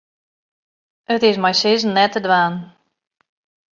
[1.15, 2.53] It is mei sizzen net te dwaan.